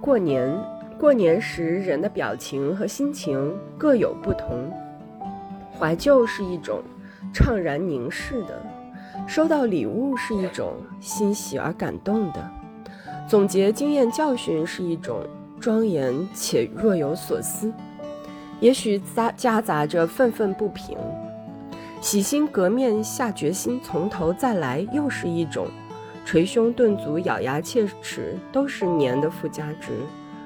[0.00, 0.50] 过年，
[0.98, 4.72] 过年时人的表情和心情各有不同。
[5.78, 6.82] 怀旧是一种
[7.34, 8.62] 怅然凝视的，
[9.26, 12.50] 收到礼物是一种欣喜而感动的，
[13.28, 15.20] 总结经验教训是一种
[15.60, 17.70] 庄严且若有所思，
[18.58, 20.96] 也许夹夹杂着愤愤不平。
[22.00, 25.66] 洗心革面，下决心从头再来，又是一种
[26.24, 29.92] 捶胸顿足、咬牙切齿，都是年的附加值，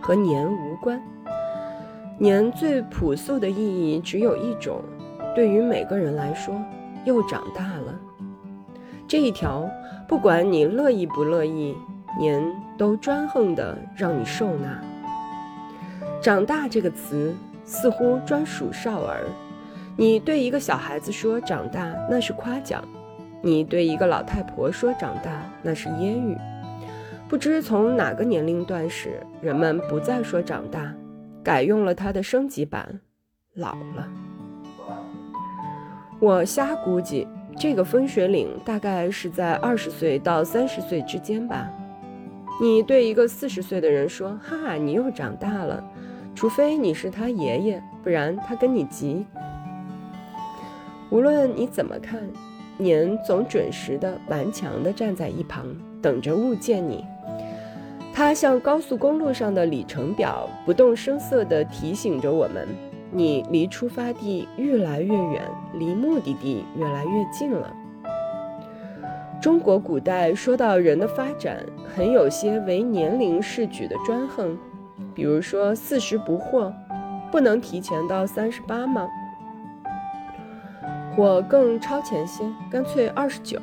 [0.00, 1.00] 和年无关。
[2.18, 4.82] 年最朴素的意义只有一种，
[5.34, 6.54] 对于每个人来说，
[7.04, 7.98] 又长大了。
[9.08, 9.68] 这一条，
[10.06, 11.74] 不管你乐意不乐意，
[12.18, 12.42] 年
[12.76, 14.80] 都专横的让你受纳。
[16.20, 19.24] 长大这个词，似乎专属少儿。
[19.96, 22.82] 你对一个小孩子说“长大”，那是夸奖；
[23.42, 26.36] 你对一个老太婆说“长大”，那是揶揄。
[27.28, 30.94] 不知从哪个年龄段时，人们不再说“长大”，
[31.42, 33.00] 改用了它的升级版
[33.54, 34.08] “老了”。
[36.20, 41.70] 我瞎估计，这个分水岭大概是在二十岁到三十岁之间吧。
[42.60, 45.82] 你对一个四十岁的人说：“哈哈，你又长大了。”
[46.34, 49.26] 除非你是他爷爷，不然他跟你急。
[51.10, 52.20] 无论你怎么看，
[52.80, 55.66] 年总准时的、顽强的站在一旁，
[56.00, 57.04] 等着物见你。
[58.12, 62.66] 它像高速公路上的里程表，不动声色地提醒着我们：
[63.10, 65.42] 你离出发地越来越远，
[65.74, 67.72] 离目的地越来越近了。
[69.40, 71.64] 中国古代说到人的发展，
[71.94, 74.58] 很有些为年龄试举的专横，
[75.14, 76.72] 比如说四十不惑，
[77.30, 79.08] 不能提前到三十八吗？
[81.20, 83.60] 我更超前些，干脆二十九。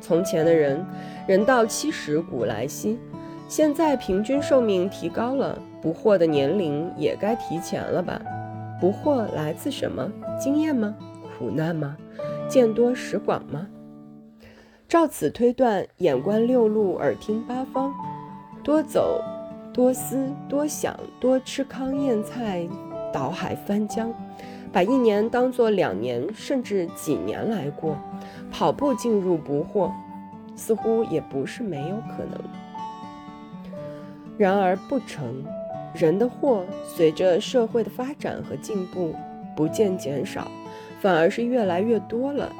[0.00, 0.84] 从前的人，
[1.28, 2.98] 人到七十古来稀。
[3.46, 8.20] 现在平均寿命提高了，不惑的年龄也该提前了吧？
[8.80, 10.10] 不惑来自什么？
[10.40, 10.92] 经验吗？
[11.38, 11.96] 苦难吗？
[12.48, 13.68] 见多识广吗？
[14.88, 17.94] 照此推断，眼观六路，耳听八方，
[18.64, 19.22] 多走，
[19.72, 22.66] 多思，多想，多吃糠咽菜，
[23.12, 24.12] 倒海翻江。
[24.72, 27.94] 把一年当作两年甚至几年来过，
[28.50, 29.92] 跑步进入不惑，
[30.56, 32.40] 似乎也不是没有可能。
[34.38, 35.44] 然而不成，
[35.94, 39.14] 人的祸随着社会的发展和进步
[39.54, 40.50] 不见减少，
[41.00, 42.50] 反而是越来越多了。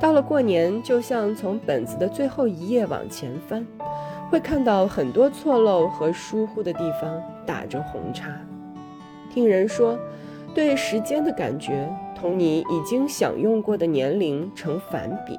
[0.00, 3.66] 到了过年，就像从本子的最后一页往前翻，
[4.30, 8.30] 会看到很多错漏和疏忽的地方打着红叉。
[9.34, 9.98] 听人说。
[10.54, 15.38] 对时间的感觉同你已经享用过的年龄成反比，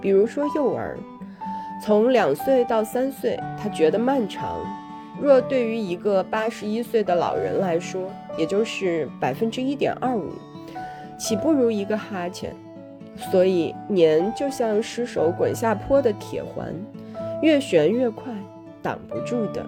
[0.00, 0.98] 比如说幼儿，
[1.82, 4.58] 从两岁到三岁，他觉得漫长；
[5.20, 10.30] 若对于一个八十一岁的老人来说，也就是百分之一点二五，
[11.18, 12.54] 岂不如一个哈欠？
[13.16, 16.74] 所以年就像失手滚下坡的铁环，
[17.40, 18.30] 越旋越快，
[18.82, 19.64] 挡不住的。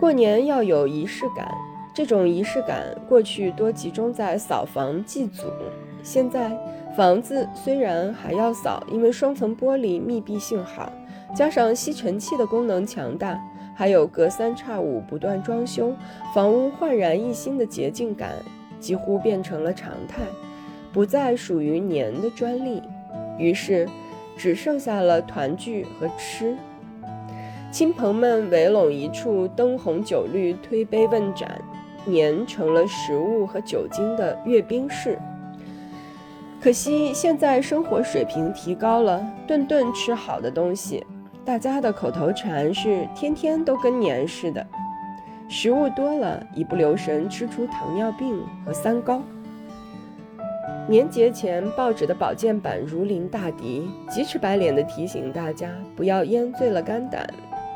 [0.00, 1.54] 过年要有仪式感，
[1.92, 5.42] 这种仪式感过去多集中在扫房祭祖，
[6.02, 6.50] 现在
[6.96, 10.90] 房子虽然还要扫，因为双层玻璃密闭性好，
[11.36, 13.38] 加上吸尘器的功能强大，
[13.74, 15.94] 还有隔三差五不断装修，
[16.34, 18.30] 房屋焕然一新的洁净感，
[18.80, 20.22] 几乎变成了常态，
[20.94, 22.82] 不再属于年的专利。
[23.38, 23.86] 于是，
[24.34, 26.56] 只剩下了团聚和吃。
[27.70, 31.48] 亲朋们围拢一处，灯红酒绿，推杯问盏，
[32.04, 35.16] 年成了食物和酒精的阅兵式。
[36.60, 41.06] 可惜现在生活水平提高了，顿顿吃好的东西，
[41.44, 44.66] 大家的口头禅是天天都跟年似的。
[45.48, 49.22] 食物多了，一不留神吃出糖尿病和三高。
[50.88, 57.24] 年节前，报纸的保健版如临大敌，急赤白脸地提醒大家不要烟醉了肝胆。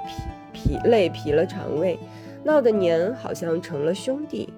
[0.07, 0.23] 疲
[0.53, 1.99] 疲累疲了肠胃，
[2.43, 4.53] 闹得年好像成了兄弟。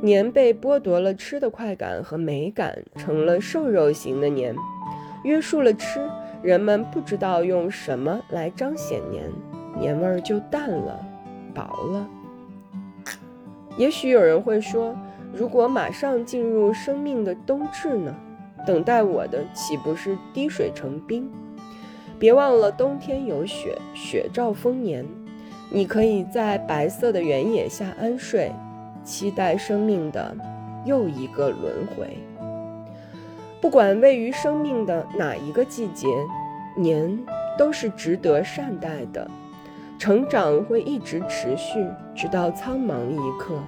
[0.00, 4.54] 年被剥夺了吃的快感和美感，成了瘦肉型的年，
[5.24, 6.08] 约束了吃，
[6.40, 9.24] 人们不知道用什么来彰显年，
[9.78, 11.04] 年味儿就淡了，
[11.52, 11.62] 薄
[11.92, 12.08] 了。
[13.76, 14.96] 也许有人会说，
[15.32, 18.14] 如果马上进入生命的冬至呢？
[18.66, 21.30] 等待我的岂不是滴水成冰？
[22.18, 25.04] 别忘了，冬天有雪，雪兆丰年。
[25.70, 28.50] 你可以在白色的原野下安睡，
[29.04, 30.34] 期待生命的
[30.84, 32.18] 又一个轮回。
[33.60, 36.08] 不管位于生命的哪一个季节，
[36.76, 37.18] 年
[37.56, 39.30] 都是值得善待的。
[39.98, 41.84] 成长会一直持续，
[42.14, 43.58] 直到苍茫一刻。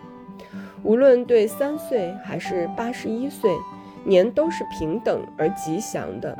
[0.83, 3.51] 无论对三岁还是八十一岁，
[4.05, 6.37] 年都是平等而吉祥的。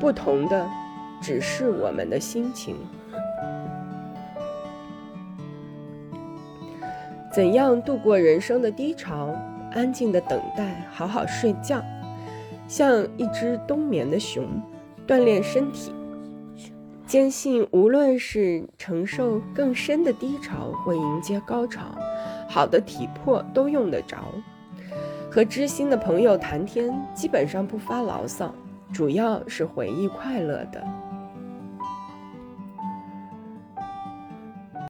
[0.00, 0.66] 不同的，
[1.20, 2.76] 只是我们的心情。
[7.32, 9.34] 怎样度过人生的低潮？
[9.72, 11.82] 安静的等待，好好睡觉，
[12.66, 14.44] 像一只冬眠的熊，
[15.06, 15.92] 锻炼身体。
[17.06, 21.94] 坚信，无论是承受更深的低潮，或迎接高潮，
[22.48, 24.16] 好的体魄都用得着。
[25.30, 28.54] 和知心的朋友谈天，基本上不发牢骚，
[28.94, 30.82] 主要是回忆快乐的。